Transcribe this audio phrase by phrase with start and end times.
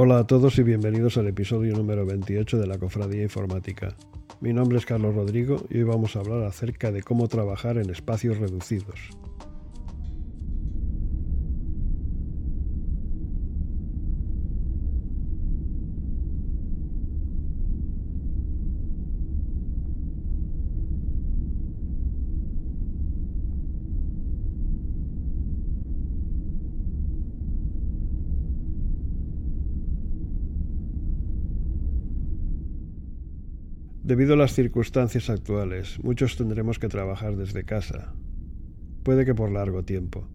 [0.00, 3.96] Hola a todos y bienvenidos al episodio número 28 de la Cofradía Informática.
[4.40, 7.90] Mi nombre es Carlos Rodrigo y hoy vamos a hablar acerca de cómo trabajar en
[7.90, 9.10] espacios reducidos.
[34.08, 38.14] Debido a las circunstancias actuales, muchos tendremos que trabajar desde casa.
[39.02, 40.26] Puede que por largo tiempo.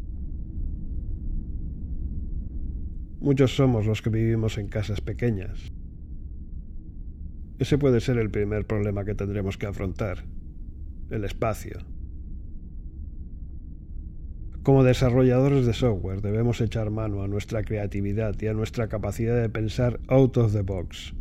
[3.20, 5.72] Muchos somos los que vivimos en casas pequeñas.
[7.58, 10.24] Ese puede ser el primer problema que tendremos que afrontar,
[11.10, 11.80] el espacio.
[14.62, 19.50] Como desarrolladores de software debemos echar mano a nuestra creatividad y a nuestra capacidad de
[19.50, 21.16] pensar out of the box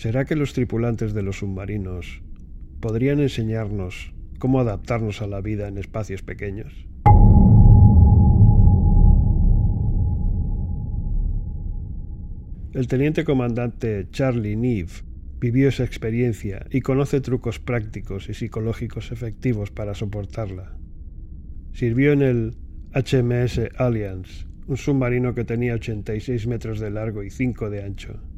[0.00, 2.22] ¿Será que los tripulantes de los submarinos
[2.80, 6.88] podrían enseñarnos cómo adaptarnos a la vida en espacios pequeños?
[12.72, 15.04] El teniente comandante Charlie Neve
[15.38, 20.78] vivió esa experiencia y conoce trucos prácticos y psicológicos efectivos para soportarla.
[21.74, 22.56] Sirvió en el
[22.94, 28.29] HMS Alliance, un submarino que tenía 86 metros de largo y 5 de ancho.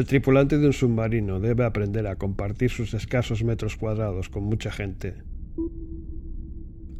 [0.00, 4.70] El tripulante de un submarino debe aprender a compartir sus escasos metros cuadrados con mucha
[4.70, 5.16] gente.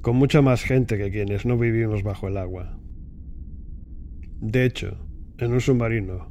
[0.03, 2.79] Con mucha más gente que quienes no vivimos bajo el agua.
[4.43, 4.99] De hecho,
[5.39, 6.31] en un submarino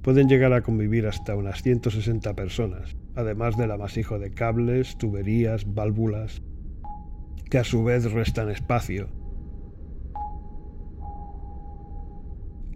[0.00, 6.44] pueden llegar a convivir hasta unas 160 personas, además del amasijo de cables, tuberías, válvulas,
[7.50, 9.08] que a su vez restan espacio.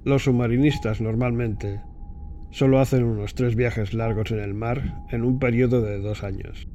[0.03, 1.83] Los submarinistas normalmente
[2.53, 6.69] solo hacen unos tres viajes largos en el mar en un periodo de dos años.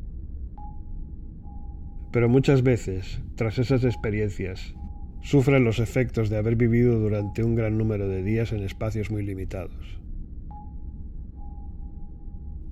[2.11, 4.73] Pero muchas veces, tras esas experiencias,
[5.21, 9.23] sufren los efectos de haber vivido durante un gran número de días en espacios muy
[9.23, 10.01] limitados.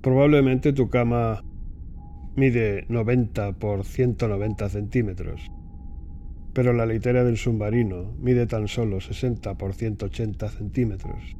[0.02, 1.44] Probablemente tu cama
[2.34, 5.50] mide 90 por 190 centímetros,
[6.52, 11.36] pero la litera del submarino mide tan solo 60 por 180 centímetros.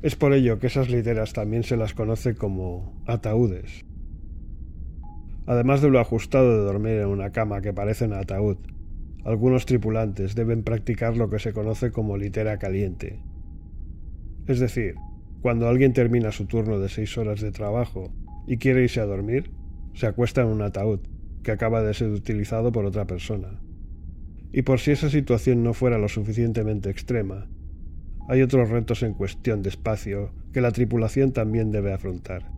[0.00, 3.84] Es por ello que esas literas también se las conoce como ataúdes.
[5.46, 8.58] Además de lo ajustado de dormir en una cama que parece un ataúd,
[9.24, 13.22] algunos tripulantes deben practicar lo que se conoce como litera caliente.
[14.46, 14.94] Es decir,
[15.40, 18.12] cuando alguien termina su turno de seis horas de trabajo
[18.46, 19.50] y quiere irse a dormir,
[19.94, 21.00] se acuesta en un ataúd
[21.42, 23.60] que acaba de ser utilizado por otra persona.
[24.52, 27.48] Y por si esa situación no fuera lo suficientemente extrema,
[28.28, 32.50] hay otros retos en cuestión de espacio que la tripulación también debe afrontar.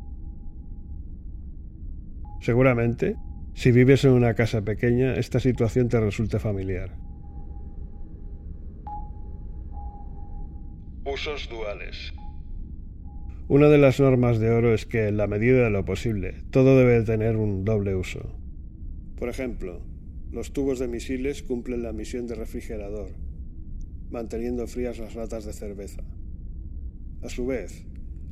[2.41, 3.17] Seguramente,
[3.55, 6.97] si vives en una casa pequeña, esta situación te resulte familiar.
[11.05, 12.13] Usos duales.
[13.49, 16.79] Una de las normas de oro es que, en la medida de lo posible, todo
[16.79, 18.21] debe tener un doble uso.
[19.17, 19.83] Por ejemplo,
[20.33, 23.11] los tubos de misiles cumplen la misión de refrigerador,
[24.11, 26.03] manteniendo frías las latas de cerveza.
[27.23, 27.85] A su vez,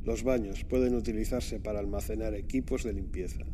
[0.03, 3.45] los baños pueden utilizarse para almacenar equipos de limpieza.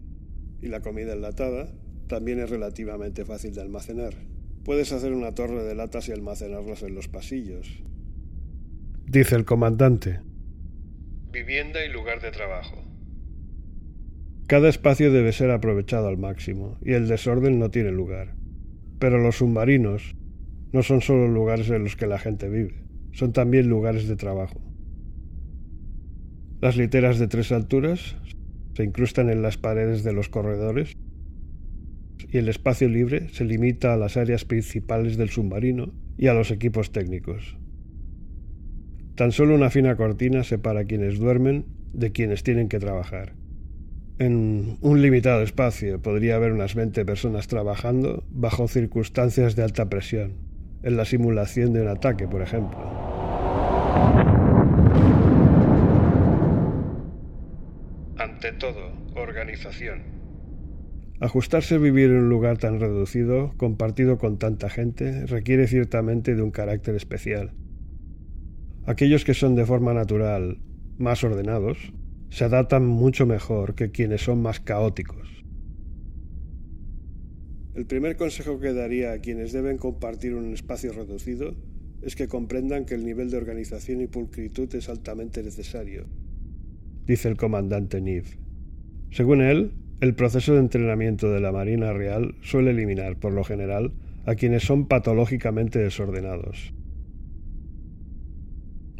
[0.61, 1.73] Y la comida enlatada
[2.07, 4.13] también es relativamente fácil de almacenar.
[4.63, 7.83] Puedes hacer una torre de latas y almacenarlas en los pasillos.
[9.07, 10.21] Dice el comandante.
[11.31, 12.81] Vivienda y lugar de trabajo.
[14.47, 18.35] Cada espacio debe ser aprovechado al máximo y el desorden no tiene lugar.
[18.99, 20.15] Pero los submarinos
[20.75, 22.83] no son solo lugares en los que la gente vive,
[23.13, 24.61] son también lugares de trabajo.
[26.59, 28.17] Las literas de tres alturas
[28.73, 30.97] se incrustan en las paredes de los corredores
[32.29, 36.51] y el espacio libre se limita a las áreas principales del submarino y a los
[36.51, 37.57] equipos técnicos.
[39.15, 43.33] Tan solo una fina cortina separa a quienes duermen de quienes tienen que trabajar.
[44.19, 50.44] En un limitado espacio podría haber unas 20 personas trabajando bajo circunstancias de alta presión,
[50.85, 52.77] en la simulación de un ataque, por ejemplo.
[58.17, 60.03] Ante todo, organización.
[61.19, 66.43] Ajustarse a vivir en un lugar tan reducido, compartido con tanta gente, requiere ciertamente de
[66.43, 67.51] un carácter especial.
[68.85, 70.59] Aquellos que son de forma natural
[70.99, 71.77] más ordenados
[72.29, 75.34] se adaptan mucho mejor que quienes son más caóticos.
[77.75, 81.55] El primer consejo que daría a quienes deben compartir un espacio reducido
[82.01, 86.05] es que comprendan que el nivel de organización y pulcritud es altamente necesario,
[87.05, 88.39] dice el comandante Neve.
[89.11, 93.91] Según él, el proceso de entrenamiento de la Marina Real suele eliminar, por lo general,
[94.25, 96.73] a quienes son patológicamente desordenados.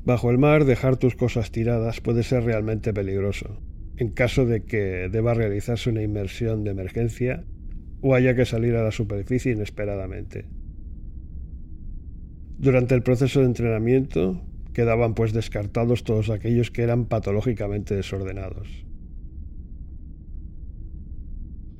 [0.04, 3.58] Bajo el mar, dejar tus cosas tiradas puede ser realmente peligroso,
[3.96, 7.46] en caso de que deba realizarse una inmersión de emergencia
[8.08, 10.46] o haya que salir a la superficie inesperadamente.
[12.60, 14.44] Durante el proceso de entrenamiento,
[14.74, 18.86] quedaban pues descartados todos aquellos que eran patológicamente desordenados.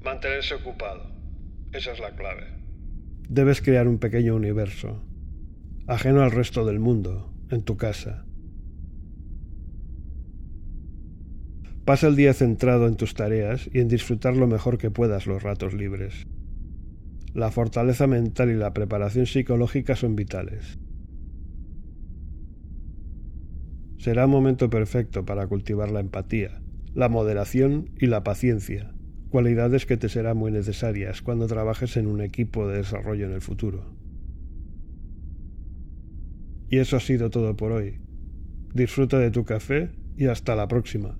[0.04, 1.12] Mantenerse ocupado.
[1.72, 2.48] Esa es la clave.
[3.30, 5.04] Debes crear un pequeño universo,
[5.86, 8.25] ajeno al resto del mundo, en tu casa.
[11.86, 15.44] Pasa el día centrado en tus tareas y en disfrutar lo mejor que puedas los
[15.44, 16.26] ratos libres.
[17.36, 20.80] La fortaleza mental y la preparación psicológica son vitales.
[24.00, 26.60] Será un momento perfecto para cultivar la empatía,
[26.96, 28.92] la moderación y la paciencia,
[29.30, 33.42] cualidades que te serán muy necesarias cuando trabajes en un equipo de desarrollo en el
[33.42, 33.96] futuro.
[36.68, 38.00] Y eso ha sido todo por hoy.
[38.74, 41.16] Disfruta de tu café y hasta la próxima.